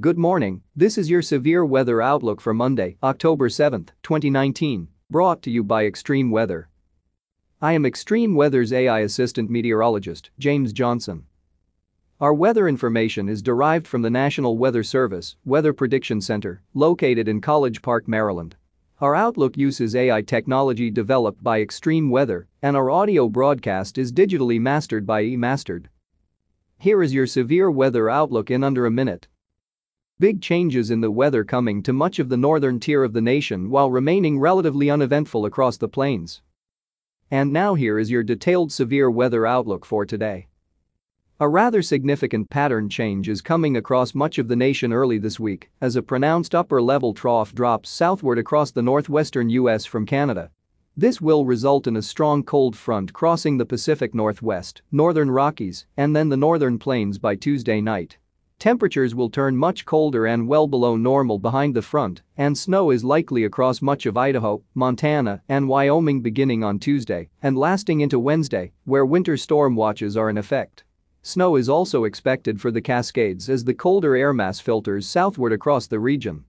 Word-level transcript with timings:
Good 0.00 0.18
morning, 0.18 0.62
this 0.74 0.98
is 0.98 1.08
your 1.08 1.22
severe 1.22 1.64
weather 1.64 2.02
outlook 2.02 2.40
for 2.40 2.52
Monday, 2.52 2.96
October 3.00 3.48
7, 3.48 3.90
2019, 4.02 4.88
brought 5.08 5.40
to 5.42 5.52
you 5.52 5.62
by 5.62 5.86
Extreme 5.86 6.32
Weather. 6.32 6.68
I 7.62 7.74
am 7.74 7.86
Extreme 7.86 8.34
Weather's 8.34 8.72
AI 8.72 8.98
assistant 8.98 9.50
meteorologist, 9.50 10.30
James 10.36 10.72
Johnson. 10.72 11.26
Our 12.20 12.34
weather 12.34 12.66
information 12.66 13.28
is 13.28 13.40
derived 13.40 13.86
from 13.86 14.02
the 14.02 14.10
National 14.10 14.58
Weather 14.58 14.82
Service 14.82 15.36
Weather 15.44 15.72
Prediction 15.72 16.20
Center, 16.20 16.60
located 16.74 17.28
in 17.28 17.40
College 17.40 17.80
Park, 17.80 18.08
Maryland. 18.08 18.56
Our 19.00 19.14
Outlook 19.14 19.56
uses 19.56 19.94
AI 19.94 20.22
technology 20.22 20.90
developed 20.90 21.44
by 21.44 21.60
Extreme 21.60 22.10
Weather, 22.10 22.48
and 22.60 22.76
our 22.76 22.90
audio 22.90 23.28
broadcast 23.28 23.96
is 23.96 24.12
digitally 24.12 24.60
mastered 24.60 25.06
by 25.06 25.22
eMastered. 25.22 25.86
Here 26.78 27.00
is 27.00 27.14
your 27.14 27.28
severe 27.28 27.70
weather 27.70 28.10
outlook 28.10 28.50
in 28.50 28.64
under 28.64 28.86
a 28.86 28.90
minute. 28.90 29.28
Big 30.24 30.40
changes 30.40 30.90
in 30.90 31.02
the 31.02 31.10
weather 31.10 31.44
coming 31.44 31.82
to 31.82 31.92
much 31.92 32.18
of 32.18 32.30
the 32.30 32.36
northern 32.38 32.80
tier 32.80 33.04
of 33.04 33.12
the 33.12 33.20
nation 33.20 33.68
while 33.68 33.90
remaining 33.90 34.40
relatively 34.40 34.88
uneventful 34.88 35.44
across 35.44 35.76
the 35.76 35.86
plains. 35.86 36.40
And 37.30 37.52
now 37.52 37.74
here 37.74 37.98
is 37.98 38.10
your 38.10 38.22
detailed 38.22 38.72
severe 38.72 39.10
weather 39.10 39.46
outlook 39.46 39.84
for 39.84 40.06
today. 40.06 40.46
A 41.40 41.46
rather 41.46 41.82
significant 41.82 42.48
pattern 42.48 42.88
change 42.88 43.28
is 43.28 43.42
coming 43.42 43.76
across 43.76 44.14
much 44.14 44.38
of 44.38 44.48
the 44.48 44.56
nation 44.56 44.94
early 44.94 45.18
this 45.18 45.38
week 45.38 45.68
as 45.82 45.94
a 45.94 46.00
pronounced 46.00 46.54
upper-level 46.54 47.12
trough 47.12 47.54
drops 47.54 47.90
southward 47.90 48.38
across 48.38 48.70
the 48.70 48.80
northwestern 48.80 49.50
U.S. 49.50 49.84
from 49.84 50.06
Canada. 50.06 50.50
This 50.96 51.20
will 51.20 51.44
result 51.44 51.86
in 51.86 51.98
a 51.98 52.00
strong 52.00 52.44
cold 52.44 52.76
front 52.76 53.12
crossing 53.12 53.58
the 53.58 53.66
Pacific 53.66 54.14
Northwest, 54.14 54.80
northern 54.90 55.30
Rockies, 55.30 55.84
and 55.98 56.16
then 56.16 56.30
the 56.30 56.38
northern 56.38 56.78
plains 56.78 57.18
by 57.18 57.36
Tuesday 57.36 57.82
night. 57.82 58.16
Temperatures 58.58 59.14
will 59.14 59.28
turn 59.28 59.56
much 59.56 59.84
colder 59.84 60.24
and 60.24 60.48
well 60.48 60.66
below 60.66 60.96
normal 60.96 61.38
behind 61.38 61.74
the 61.74 61.82
front, 61.82 62.22
and 62.36 62.56
snow 62.56 62.90
is 62.90 63.04
likely 63.04 63.44
across 63.44 63.82
much 63.82 64.06
of 64.06 64.16
Idaho, 64.16 64.62
Montana, 64.74 65.42
and 65.50 65.68
Wyoming 65.68 66.22
beginning 66.22 66.64
on 66.64 66.78
Tuesday 66.78 67.28
and 67.42 67.58
lasting 67.58 68.00
into 68.00 68.18
Wednesday, 68.18 68.72
where 68.84 69.04
winter 69.04 69.36
storm 69.36 69.76
watches 69.76 70.16
are 70.16 70.30
in 70.30 70.38
effect. 70.38 70.84
Snow 71.20 71.56
is 71.56 71.68
also 71.68 72.04
expected 72.04 72.60
for 72.60 72.70
the 72.70 72.80
Cascades 72.80 73.50
as 73.50 73.64
the 73.64 73.74
colder 73.74 74.16
air 74.16 74.32
mass 74.32 74.60
filters 74.60 75.06
southward 75.06 75.52
across 75.52 75.86
the 75.86 75.98
region. 75.98 76.44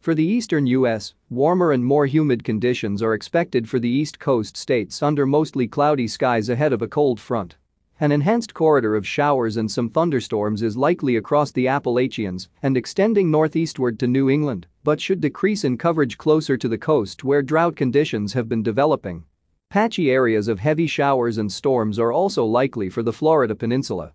For 0.00 0.14
the 0.14 0.24
eastern 0.24 0.66
U.S., 0.66 1.12
warmer 1.28 1.72
and 1.72 1.84
more 1.84 2.06
humid 2.06 2.44
conditions 2.44 3.02
are 3.02 3.12
expected 3.12 3.68
for 3.68 3.78
the 3.78 3.90
East 3.90 4.18
Coast 4.18 4.56
states 4.56 5.02
under 5.02 5.26
mostly 5.26 5.66
cloudy 5.68 6.08
skies 6.08 6.48
ahead 6.48 6.72
of 6.72 6.80
a 6.80 6.88
cold 6.88 7.18
front. 7.20 7.56
An 8.00 8.12
enhanced 8.12 8.54
corridor 8.54 8.94
of 8.94 9.04
showers 9.04 9.56
and 9.56 9.68
some 9.68 9.90
thunderstorms 9.90 10.62
is 10.62 10.76
likely 10.76 11.16
across 11.16 11.50
the 11.50 11.66
Appalachians 11.66 12.48
and 12.62 12.76
extending 12.76 13.28
northeastward 13.28 13.98
to 13.98 14.06
New 14.06 14.30
England, 14.30 14.68
but 14.84 15.00
should 15.00 15.20
decrease 15.20 15.64
in 15.64 15.76
coverage 15.76 16.16
closer 16.16 16.56
to 16.56 16.68
the 16.68 16.78
coast 16.78 17.24
where 17.24 17.42
drought 17.42 17.74
conditions 17.74 18.34
have 18.34 18.48
been 18.48 18.62
developing. 18.62 19.24
Patchy 19.68 20.12
areas 20.12 20.46
of 20.46 20.60
heavy 20.60 20.86
showers 20.86 21.38
and 21.38 21.50
storms 21.50 21.98
are 21.98 22.12
also 22.12 22.44
likely 22.44 22.88
for 22.88 23.02
the 23.02 23.12
Florida 23.12 23.56
peninsula. 23.56 24.12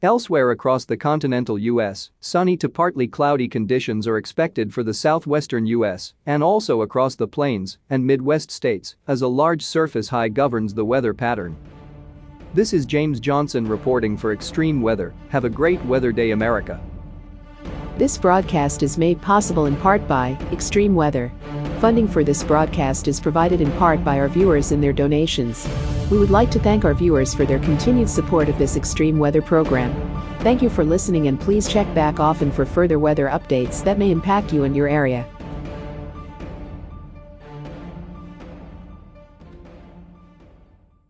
Elsewhere 0.00 0.52
across 0.52 0.84
the 0.84 0.96
continental 0.96 1.58
U.S., 1.58 2.10
sunny 2.20 2.56
to 2.58 2.68
partly 2.68 3.08
cloudy 3.08 3.48
conditions 3.48 4.06
are 4.06 4.18
expected 4.18 4.72
for 4.72 4.84
the 4.84 4.94
southwestern 4.94 5.66
U.S. 5.66 6.14
and 6.26 6.44
also 6.44 6.82
across 6.82 7.16
the 7.16 7.26
plains 7.26 7.76
and 7.90 8.06
Midwest 8.06 8.52
states 8.52 8.94
as 9.08 9.20
a 9.20 9.26
large 9.26 9.62
surface 9.62 10.10
high 10.10 10.28
governs 10.28 10.74
the 10.74 10.84
weather 10.84 11.12
pattern. 11.12 11.56
This 12.54 12.72
is 12.72 12.86
James 12.86 13.18
Johnson 13.18 13.66
reporting 13.66 14.16
for 14.16 14.32
Extreme 14.32 14.80
Weather. 14.80 15.12
Have 15.30 15.44
a 15.44 15.50
great 15.50 15.84
weather 15.86 16.12
day, 16.12 16.30
America. 16.30 16.80
This 17.98 18.16
broadcast 18.16 18.84
is 18.84 18.96
made 18.96 19.20
possible 19.20 19.66
in 19.66 19.74
part 19.74 20.06
by 20.06 20.38
Extreme 20.52 20.94
Weather. 20.94 21.32
Funding 21.80 22.06
for 22.06 22.22
this 22.22 22.44
broadcast 22.44 23.08
is 23.08 23.18
provided 23.18 23.60
in 23.60 23.72
part 23.72 24.04
by 24.04 24.20
our 24.20 24.28
viewers 24.28 24.70
and 24.70 24.80
their 24.80 24.92
donations. 24.92 25.68
We 26.12 26.18
would 26.20 26.30
like 26.30 26.52
to 26.52 26.60
thank 26.60 26.84
our 26.84 26.94
viewers 26.94 27.34
for 27.34 27.44
their 27.44 27.58
continued 27.58 28.08
support 28.08 28.48
of 28.48 28.56
this 28.56 28.76
extreme 28.76 29.18
weather 29.18 29.42
program. 29.42 29.92
Thank 30.38 30.62
you 30.62 30.70
for 30.70 30.84
listening 30.84 31.26
and 31.26 31.40
please 31.40 31.66
check 31.66 31.92
back 31.92 32.20
often 32.20 32.52
for 32.52 32.64
further 32.64 33.00
weather 33.00 33.26
updates 33.26 33.82
that 33.82 33.98
may 33.98 34.12
impact 34.12 34.52
you 34.52 34.62
and 34.62 34.76
your 34.76 34.86
area. 34.86 35.26